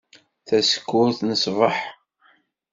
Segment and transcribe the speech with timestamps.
[0.47, 1.77] Tasekkurt n ṣbeḥ.